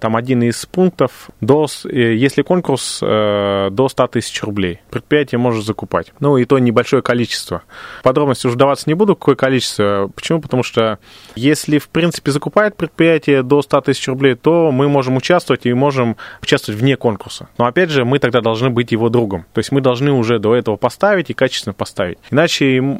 [0.00, 5.64] там один из пунктов, до, э, если конкурс э, до 100 тысяч рублей, предприятие может
[5.64, 6.12] закупать.
[6.20, 7.62] Ну, и то небольшое количество.
[8.02, 10.10] Подробности уже даваться не буду, какое количество.
[10.14, 10.40] Почему?
[10.40, 10.98] Потому что
[11.34, 16.16] если, в принципе, закупает предприятие до 100 тысяч рублей, то мы можем участвовать и можем
[16.40, 17.48] участвовать вне конкурса.
[17.58, 19.44] Но, опять же, мы тогда должны быть его другом.
[19.54, 22.18] То есть мы должны уже до этого поставить и качественно поставить.
[22.30, 22.98] Иначе ему,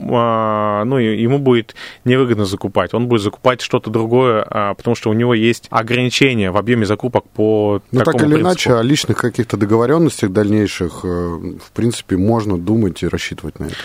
[0.85, 2.95] ну, ему будет невыгодно закупать.
[2.95, 7.25] Он будет закупать что-то другое, а, потому что у него есть ограничения в объеме закупок
[7.37, 8.41] по Ну, так или принципу.
[8.41, 13.77] иначе, о личных каких-то договоренностях дальнейших, э, в принципе, можно думать и рассчитывать на это.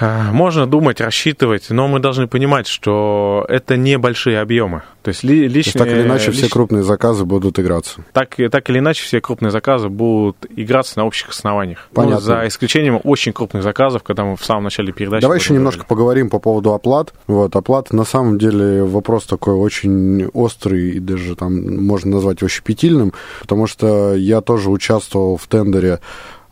[0.00, 4.82] Э, можно думать, рассчитывать, но мы должны понимать, что это небольшие объемы.
[5.02, 5.50] То есть личные...
[5.50, 6.36] То есть так или иначе лич...
[6.38, 8.04] все крупные заказы будут играться.
[8.12, 11.88] Так, так или иначе все крупные заказы будут играться на общих основаниях.
[11.90, 12.14] Ну, Понятно.
[12.16, 15.22] Ну, за исключением очень крупных заказов, когда мы в самом начале передачи...
[15.22, 17.14] Давай еще немножко поговорим по поводу оплат.
[17.26, 22.48] Вот, оплата на самом деле вопрос такой очень острый и даже там можно назвать его
[22.48, 26.00] щепетильным, потому что я тоже участвовал в тендере а,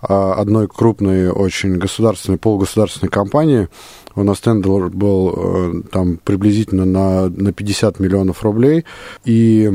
[0.06, 3.68] одной крупной очень государственной, полугосударственной компании.
[4.14, 8.84] У нас тендер был э, там приблизительно на, на 50 миллионов рублей.
[9.24, 9.70] И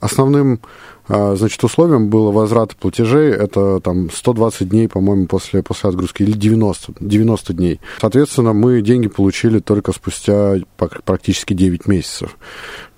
[0.00, 0.60] основным
[1.08, 6.32] а, значит, условием было возврат платежей, это там 120 дней, по-моему, после, после отгрузки, или
[6.32, 7.80] 90, 90 дней.
[8.00, 10.56] Соответственно, мы деньги получили только спустя
[11.04, 12.36] практически 9 месяцев.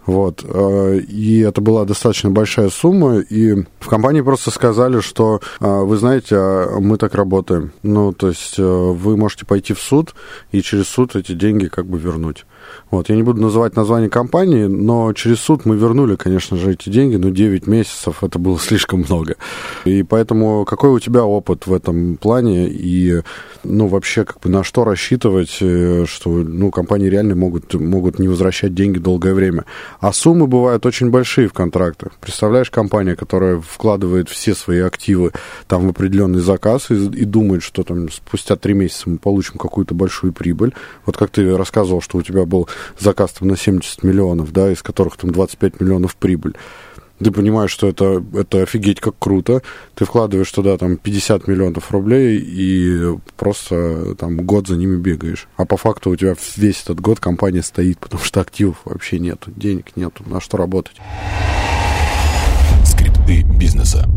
[0.08, 0.42] Вот.
[0.42, 5.98] Э, и это была достаточно большая сумма, и в компании просто сказали, что, э, вы
[5.98, 7.72] знаете, а мы так работаем.
[7.82, 10.14] Ну, то есть э, вы можете пойти в суд
[10.50, 12.46] и через суд эти деньги как бы вернуть.
[12.90, 16.88] Вот, я не буду называть название компании, но через суд мы вернули, конечно же, эти
[16.88, 19.36] деньги, но 9 месяцев это было слишком много.
[19.84, 23.22] И поэтому какой у тебя опыт в этом плане и,
[23.62, 28.74] ну, вообще, как бы на что рассчитывать, что, ну, компании реально могут, могут не возвращать
[28.74, 29.64] деньги долгое время.
[30.00, 32.12] А суммы бывают очень большие в контрактах.
[32.20, 35.32] Представляешь, компания, которая вкладывает все свои активы
[35.66, 39.94] там в определенный заказ и, и думает, что там спустя 3 месяца мы получим какую-то
[39.94, 40.72] большую прибыль.
[41.04, 44.82] Вот как ты рассказывал, что у тебя был заказ там на 70 миллионов, да, из
[44.82, 46.54] которых там 25 миллионов прибыль.
[47.18, 49.62] Ты понимаешь, что это, это офигеть как круто.
[49.94, 55.48] Ты вкладываешь туда там 50 миллионов рублей и просто там год за ними бегаешь.
[55.56, 59.50] А по факту у тебя весь этот год компания стоит, потому что активов вообще нету,
[59.54, 60.96] денег нету, на что работать.
[62.84, 64.08] Скрипты бизнеса.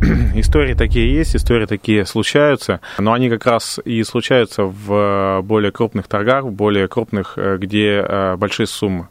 [0.34, 6.06] истории такие есть, истории такие случаются, но они как раз и случаются в более крупных
[6.06, 9.08] торгах, в более крупных, э, где э, большие суммы.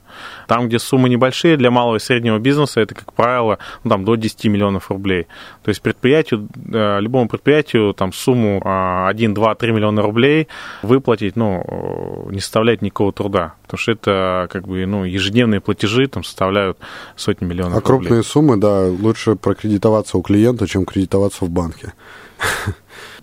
[0.47, 4.15] Там, где суммы небольшие, для малого и среднего бизнеса, это, как правило, ну, там, до
[4.15, 5.27] 10 миллионов рублей.
[5.63, 8.61] То есть предприятию, э, любому предприятию там, сумму
[9.07, 10.47] 1, 2, 3 миллиона рублей
[10.81, 13.53] выплатить ну, не составляет никакого труда.
[13.63, 16.77] Потому что это как бы ну, ежедневные платежи там, составляют
[17.15, 18.07] сотни миллионов а рублей.
[18.07, 21.93] А крупные суммы, да, лучше прокредитоваться у клиента, чем кредитоваться в банке.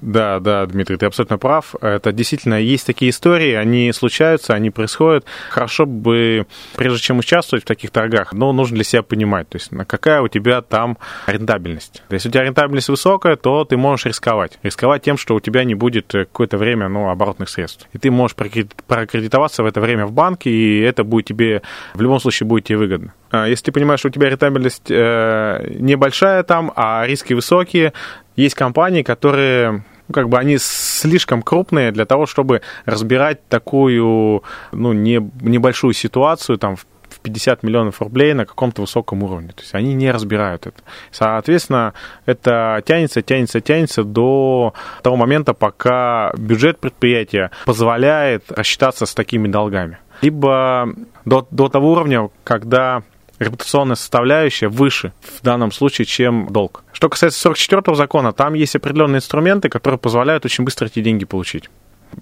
[0.01, 1.75] Да, да, Дмитрий, ты абсолютно прав.
[1.81, 5.25] Это действительно есть такие истории, они случаются, они происходят.
[5.49, 6.47] Хорошо бы,
[6.77, 10.29] прежде чем участвовать в таких торгах, но нужно для себя понимать, то есть какая у
[10.29, 12.03] тебя там рентабельность.
[12.11, 14.59] Если у тебя рентабельность высокая, то ты можешь рисковать.
[14.63, 17.89] Рисковать тем, что у тебя не будет какое-то время ну, оборотных средств.
[17.93, 21.63] И ты можешь прокредитоваться в это время в банке, и это будет тебе,
[21.95, 23.15] в любом случае, будет тебе выгодно.
[23.31, 27.93] А если ты понимаешь, что у тебя рентабельность э, небольшая там, а риски высокие,
[28.37, 34.43] есть компании, которые ну, как бы они слишком крупные для того, чтобы разбирать такую,
[34.73, 36.87] ну, не, небольшую ситуацию там в
[37.23, 39.49] 50 миллионов рублей на каком-то высоком уровне.
[39.49, 40.77] То есть они не разбирают это.
[41.11, 41.95] Соответственно,
[42.27, 49.99] это тянется, тянется, тянется до того момента, пока бюджет предприятия позволяет рассчитаться с такими долгами.
[50.21, 50.95] Либо
[51.25, 53.03] до, до того уровня, когда
[53.39, 56.85] репутационная составляющая выше в данном случае, чем долг.
[57.05, 61.69] Что касается 44-го закона, там есть определенные инструменты, которые позволяют очень быстро эти деньги получить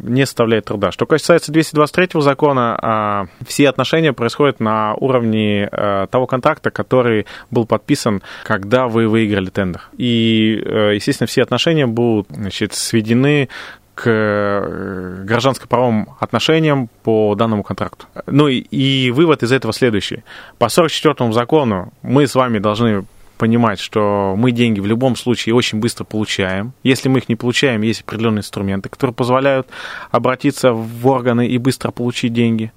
[0.01, 0.91] не составляет труда.
[0.91, 7.65] Что касается 223 закона, а, все отношения происходят на уровне а, того контракта, который был
[7.65, 9.83] подписан, когда вы выиграли тендер.
[9.99, 13.51] И, э, естественно, все отношения будут значит, сведены
[13.95, 18.07] к э, гражданско-правовым отношениям по данному контракту.
[18.27, 20.25] Ну и, и вывод из этого следующий.
[20.59, 23.05] По 44 закону мы с вами должны
[23.43, 26.75] понимать, что мы деньги в любом случае очень быстро получаем.
[26.85, 29.67] Если мы их не получаем, есть определенные инструменты, которые позволяют
[30.13, 32.71] обратиться в органы и быстро получить деньги.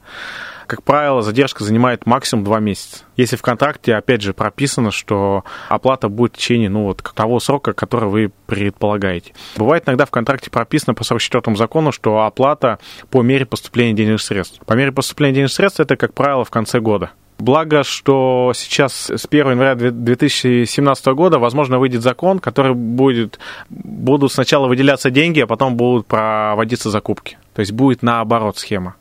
[0.66, 3.04] Как правило, задержка занимает максимум 2 месяца.
[3.16, 7.74] Если в контракте, опять же, прописано, что оплата будет в течение ну, вот, того срока,
[7.74, 9.34] который вы предполагаете.
[9.58, 12.80] Бывает иногда в контракте прописано по 44 закону, что оплата
[13.12, 14.60] по мере поступления денежных средств.
[14.66, 17.12] По мере поступления денежных средств это, как правило, в конце года.
[17.38, 24.68] Благо, что сейчас с 1 января 2017 года, возможно, выйдет закон, который будет, будут сначала
[24.68, 27.38] выделяться деньги, а потом будут проводиться закупки.
[27.54, 28.96] То есть будет наоборот схема.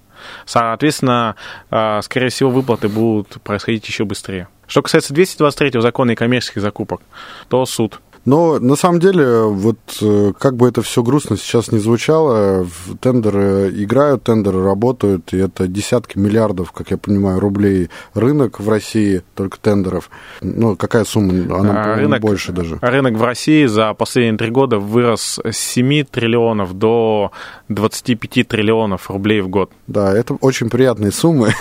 [0.47, 1.37] Соответственно,
[1.71, 4.49] а, скорее всего, выплаты будут происходить еще быстрее.
[4.67, 7.03] Что касается 223 закона и коммерческих закупок,
[7.49, 8.01] то суд.
[8.25, 12.67] Но на самом деле, вот э, как бы это все грустно сейчас не звучало,
[13.01, 19.23] тендеры играют, тендеры работают, и это десятки миллиардов, как я понимаю, рублей рынок в России,
[19.35, 20.11] только тендеров.
[20.41, 21.33] Ну, какая сумма?
[21.55, 22.79] Она, а, рынок, больше даже.
[22.81, 27.31] Рынок в России за последние три года вырос с 7 триллионов до
[27.69, 29.71] 25 триллионов рублей в год.
[29.87, 31.53] Да, это очень приятные суммы.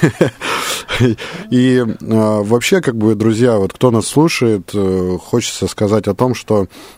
[1.49, 6.35] И а, вообще, как бы, друзья, вот кто нас слушает, э, хочется сказать о том,
[6.35, 6.52] что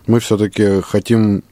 [0.07, 1.43] мы все-таки хотим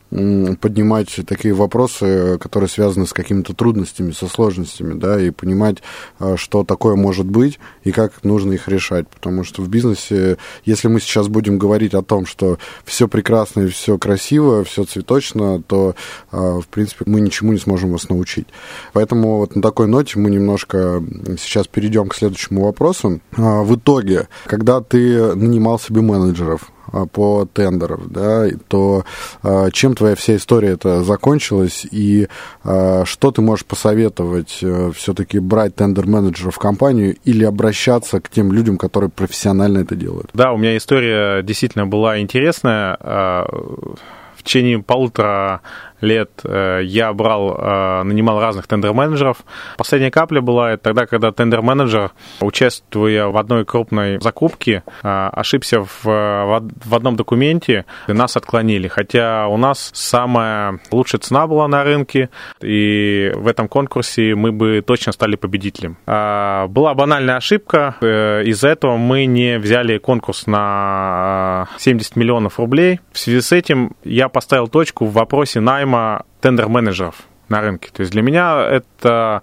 [0.61, 5.77] поднимать такие вопросы, которые связаны с какими-то трудностями, со сложностями, да, и понимать,
[6.19, 9.07] а, что такое может быть и как нужно их решать.
[9.07, 13.67] Потому что в бизнесе, если мы сейчас будем говорить о том, что все прекрасно и
[13.67, 15.95] все красиво, все цветочно, то,
[16.31, 18.47] а, в принципе, мы ничему не сможем вас научить.
[18.93, 21.03] Поэтому вот на такой ноте мы немножко
[21.39, 23.19] сейчас перейдем к следующему вопросу.
[23.35, 26.72] А, в итоге, когда ты нанимал себе менеджеров,
[27.11, 29.03] по тендерам, да, то
[29.41, 32.27] а, чем твоя вся история это закончилась и
[32.63, 38.51] а, что ты можешь посоветовать э, все-таки брать тендер-менеджера в компанию или обращаться к тем
[38.51, 40.29] людям, которые профессионально это делают?
[40.33, 42.97] Да, у меня история действительно была интересная.
[42.99, 45.61] В течение полутора
[46.03, 49.37] лет э, я брал, э, нанимал разных тендер-менеджеров.
[49.77, 56.95] Последняя капля была тогда, когда тендер-менеджер, участвуя в одной крупной закупке, э, ошибся в, в
[56.95, 58.87] одном документе, и нас отклонили.
[58.87, 62.29] Хотя у нас самая лучшая цена была на рынке,
[62.61, 65.97] и в этом конкурсе мы бы точно стали победителем.
[66.05, 72.99] Была банальная ошибка, из-за этого мы не взяли конкурс на 70 миллионов рублей.
[73.11, 77.15] В связи с этим я поставил точку в вопросе найма найма тендер-менеджеров
[77.49, 77.89] на рынке.
[77.93, 79.41] То есть для меня это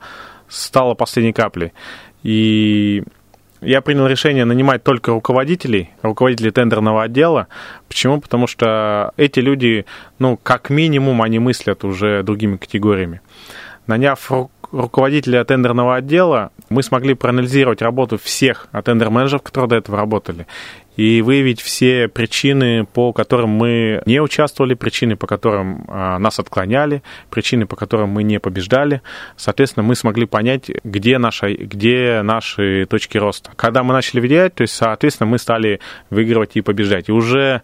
[0.49, 1.73] стало последней каплей.
[2.23, 3.03] И
[3.61, 7.47] я принял решение нанимать только руководителей, руководителей тендерного отдела.
[7.89, 8.21] Почему?
[8.21, 9.85] Потому что эти люди,
[10.19, 13.21] ну, как минимум, они мыслят уже другими категориями.
[13.91, 14.31] Наняв
[14.71, 20.47] руководителя тендерного отдела, мы смогли проанализировать работу всех тендер-менеджеров, которые до этого работали,
[20.97, 27.03] и выявить все причины, по которым мы не участвовали, причины, по которым а, нас отклоняли,
[27.31, 29.03] причины, по которым мы не побеждали.
[29.37, 33.51] Соответственно, мы смогли понять, где, наша, где наши точки роста.
[33.57, 35.81] Когда мы начали влиять, то есть, соответственно, мы стали
[36.11, 37.09] выигрывать и побеждать.
[37.09, 37.63] И уже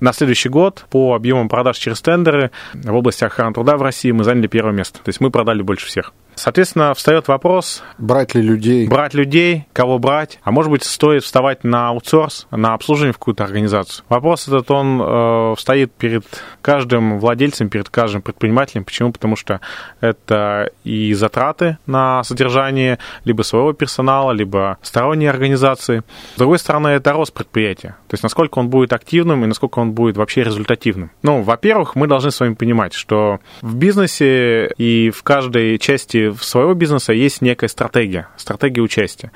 [0.00, 4.24] на следующий год по объемам продаж через тендеры в области охраны труда в России мы
[4.24, 4.98] заняли первое место.
[4.98, 6.12] То есть мы продали больше всех.
[6.40, 7.82] Соответственно, встает вопрос...
[7.98, 8.88] Брать ли людей?
[8.88, 10.38] Брать людей, кого брать.
[10.42, 14.06] А может быть, стоит вставать на аутсорс, на обслуживание в какую-то организацию.
[14.08, 16.24] Вопрос этот, он э, стоит перед
[16.62, 18.84] каждым владельцем, перед каждым предпринимателем.
[18.84, 19.12] Почему?
[19.12, 19.60] Потому что
[20.00, 26.04] это и затраты на содержание либо своего персонала, либо сторонней организации.
[26.36, 27.96] С другой стороны, это рост предприятия.
[28.08, 31.10] То есть, насколько он будет активным и насколько он будет вообще результативным.
[31.22, 36.74] Ну, во-первых, мы должны с вами понимать, что в бизнесе и в каждой части своего
[36.74, 39.32] бизнеса есть некая стратегия, стратегия участия.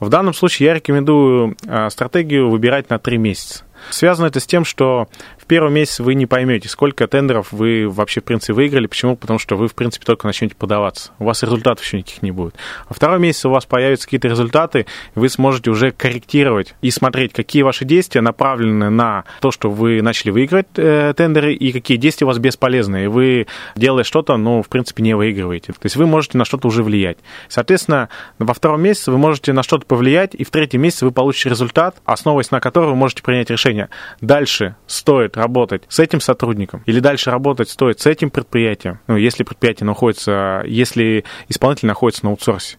[0.00, 3.64] В данном случае я рекомендую а, стратегию выбирать на три месяца.
[3.90, 5.08] Связано это с тем, что
[5.48, 8.86] первый месяц вы не поймете, сколько тендеров вы вообще, в принципе, выиграли.
[8.86, 9.16] Почему?
[9.16, 11.12] Потому что вы, в принципе, только начнете подаваться.
[11.18, 12.54] У вас результатов еще никаких не будет.
[12.88, 17.62] Во второй месяц у вас появятся какие-то результаты, вы сможете уже корректировать и смотреть, какие
[17.62, 22.28] ваши действия направлены на то, что вы начали выигрывать э, тендеры, и какие действия у
[22.28, 23.08] вас бесполезные.
[23.08, 25.72] Вы, делая что-то, ну, в принципе, не выигрываете.
[25.72, 27.18] То есть вы можете на что-то уже влиять.
[27.48, 31.48] Соответственно, во втором месяце вы можете на что-то повлиять, и в третьем месяце вы получите
[31.48, 33.88] результат, основываясь на котором вы можете принять решение.
[34.20, 39.44] Дальше стоит работать с этим сотрудником, или дальше работать стоит с этим предприятием, ну, если
[39.44, 42.76] предприятие находится, если исполнитель находится на аутсорсе,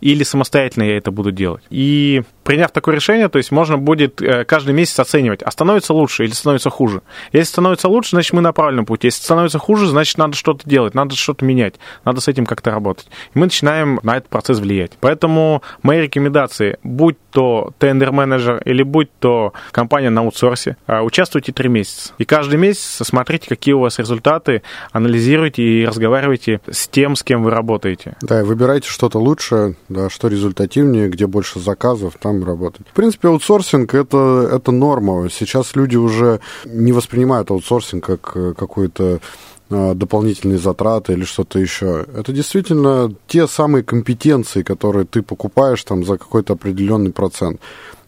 [0.00, 1.62] или самостоятельно я это буду делать.
[1.70, 6.24] И приняв такое решение, то есть можно будет э, каждый месяц оценивать, а становится лучше
[6.24, 7.02] или становится хуже.
[7.32, 9.08] Если становится лучше, значит, мы на правильном пути.
[9.08, 11.74] Если становится хуже, значит, надо что-то делать, надо что-то менять,
[12.04, 13.06] надо с этим как-то работать.
[13.34, 14.92] И мы начинаем на этот процесс влиять.
[15.00, 21.68] Поэтому мои рекомендации, будь то тендер-менеджер или будь то компания на аутсорсе, э, участвуйте три
[21.68, 22.12] месяца.
[22.18, 24.62] И каждый месяц смотрите, какие у вас результаты,
[24.92, 28.16] анализируйте и разговаривайте с тем, с кем вы работаете.
[28.20, 32.86] Да, выбирайте что-то лучше, да, что результативнее, где больше заказов, там там работать.
[32.88, 35.28] В принципе, аутсорсинг это, это норма.
[35.30, 39.20] Сейчас люди уже не воспринимают аутсорсинг как э, какую-то
[39.70, 42.06] э, дополнительные затраты или что-то еще.
[42.16, 47.60] Это действительно те самые компетенции, которые ты покупаешь там за какой-то определенный процент.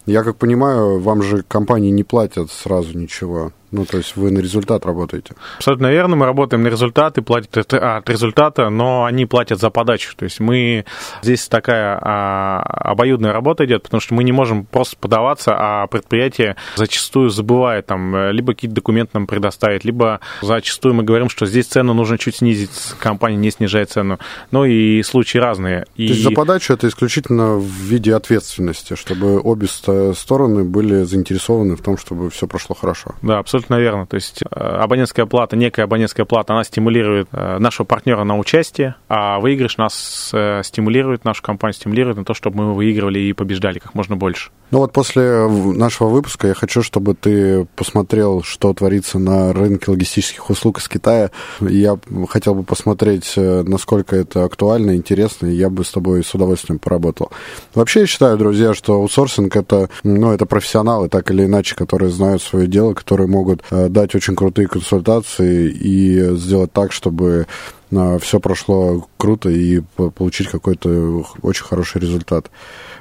[0.07, 3.53] Я как понимаю, вам же компании не платят сразу ничего.
[3.75, 5.35] Ну, то есть вы на результат работаете?
[5.57, 6.15] Абсолютно верно.
[6.15, 10.15] Мы работаем на результаты, платят от результата, но они платят за подачу.
[10.17, 10.85] То есть мы...
[11.23, 16.55] Здесь такая а, обоюдная работа идет, потому что мы не можем просто подаваться, а предприятие
[16.77, 21.95] зачастую забывает там либо какие-то документы нам предоставить, либо зачастую мы говорим, что здесь цену
[21.95, 22.71] нужно чуть снизить,
[23.01, 24.21] компания не снижает цену.
[24.53, 25.87] Ну и случаи разные.
[25.97, 26.07] И...
[26.07, 31.83] То есть за подачу это исключительно в виде ответственности, чтобы обе стороны были заинтересованы в
[31.83, 33.17] том, чтобы все прошло хорошо.
[33.21, 34.07] Да, абсолютно абсолютно верно.
[34.07, 38.95] То есть э, абонентская плата, некая абонентская плата, она стимулирует э, нашего партнера на участие,
[39.09, 43.79] а выигрыш нас э, стимулирует, нашу компанию стимулирует на то, чтобы мы выигрывали и побеждали
[43.79, 44.51] как можно больше.
[44.71, 50.51] Ну вот после нашего выпуска я хочу, чтобы ты посмотрел, что творится на рынке логистических
[50.51, 51.31] услуг из Китая.
[51.61, 51.99] Я
[52.29, 57.31] хотел бы посмотреть, насколько это актуально, интересно, и я бы с тобой с удовольствием поработал.
[57.75, 62.43] Вообще я считаю, друзья, что аутсорсинг это, ну, это профессионалы, так или иначе, которые знают
[62.43, 67.47] свое дело, которые могут э, дать очень крутые консультации и сделать так, чтобы
[67.91, 69.81] э, все прошло круто и
[70.15, 72.51] получить какой-то очень хороший результат.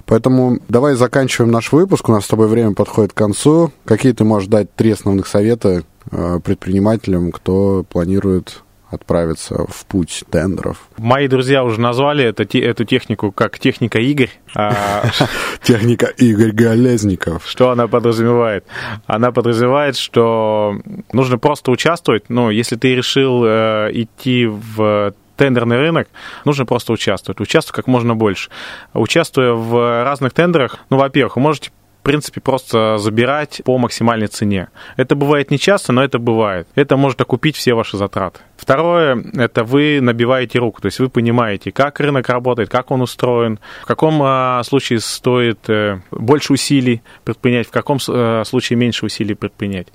[0.05, 2.09] Поэтому давай заканчиваем наш выпуск.
[2.09, 3.71] У нас с тобой время подходит к концу.
[3.85, 8.63] Какие ты можешь дать три основных совета э, предпринимателям, кто планирует
[8.93, 10.77] отправиться в путь тендеров.
[10.97, 14.31] Мои друзья уже назвали это, эту технику как техника Игорь.
[14.55, 15.03] А,
[15.61, 17.47] техника Игорь Голезников.
[17.47, 18.65] Что она подразумевает?
[19.05, 20.79] Она подразумевает, что
[21.11, 22.25] нужно просто участвовать.
[22.29, 26.07] Ну, если ты решил э, идти в тендерный рынок,
[26.45, 27.39] нужно просто участвовать.
[27.41, 28.49] Участвовать как можно больше.
[28.93, 31.71] Участвуя в разных тендерах, ну, во-первых, вы можете
[32.03, 34.67] принципе, просто забирать по максимальной цене.
[34.97, 36.67] Это бывает не часто, но это бывает.
[36.75, 38.39] Это может окупить все ваши затраты.
[38.63, 43.59] Второе, это вы набиваете руку, то есть вы понимаете, как рынок работает, как он устроен,
[43.81, 49.35] в каком а, случае стоит э, больше усилий предпринять, в каком э, случае меньше усилий
[49.35, 49.87] предпринять.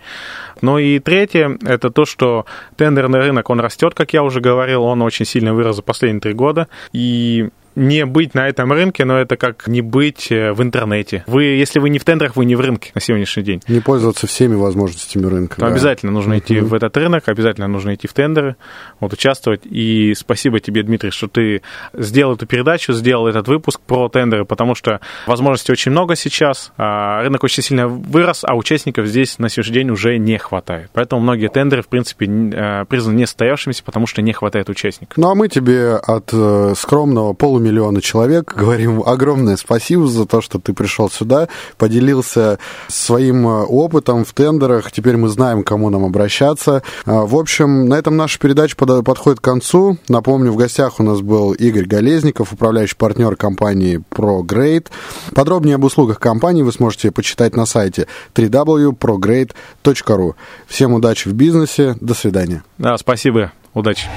[0.61, 2.45] Ну и третье, это то, что
[2.77, 6.35] тендерный рынок, он растет, как я уже говорил, он очень сильно вырос за последние три
[6.35, 11.25] года, и не быть на этом рынке, но это как не быть э, в интернете.
[11.27, 13.63] Вы, если вы не в тендерах, вы не в рынке на сегодняшний день.
[13.69, 15.61] Не пользоваться всеми возможностями рынка.
[15.61, 15.67] да.
[15.69, 16.65] Обязательно нужно идти uh-huh.
[16.65, 18.57] в этот рынок, обязательно нужно идти в тендеры,
[19.01, 19.63] вот участвовать.
[19.65, 21.63] И спасибо тебе, Дмитрий, что ты
[21.93, 27.23] сделал эту передачу, сделал этот выпуск про тендеры, потому что возможностей очень много сейчас, а
[27.23, 30.91] рынок очень сильно вырос, а участников здесь на сегодняшний день уже не хватает.
[30.93, 35.17] Поэтому многие тендеры, в принципе, э, признаны несостоявшимися, потому что не хватает участников.
[35.17, 38.55] Ну а мы тебе от э, скромного полумиллиона миллиона человек.
[38.57, 44.93] Говорим огромное спасибо за то, что ты пришел сюда, поделился своим э, опытом в тендерах.
[44.93, 46.83] Теперь мы знаем, к кому нам обращаться.
[47.05, 49.99] А, в общем, на этом наша передача подходит к концу.
[50.09, 54.87] Напомню, в гостях у нас был Игорь Голезников, управляющий партнер компании ProGrade.
[55.35, 60.35] Подробнее об услугах компании вы сможете почитать на сайте www.prograde.ru.
[60.67, 61.97] Всем удачи в бизнесе.
[62.01, 62.63] До свидания.
[62.79, 63.53] Да, спасибо.
[63.75, 64.09] Удачи.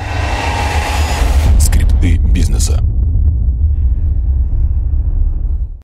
[1.59, 2.81] Скрипты бизнеса.